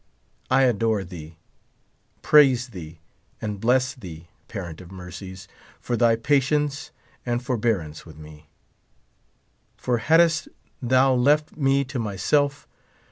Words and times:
I 0.49 0.63
adore 0.63 1.03
thee, 1.03 1.37
praise 2.23 2.69
thee, 2.69 2.97
and 3.39 3.59
bless 3.59 3.93
thee, 3.93 4.29
Parent 4.47 4.81
of 4.81 4.91
mercies, 4.91 5.47
fpr 5.85 5.95
thy 5.99 6.15
patience 6.15 6.89
and 7.23 7.43
for 7.45 7.55
bearance 7.55 8.03
with 8.03 8.17
me; 8.17 8.49
for 9.77 9.99
hadst 9.99 10.47
thou 10.81 11.13
left 11.13 11.55
me 11.55 11.83
to 11.83 11.99
mj^self. 11.99 12.65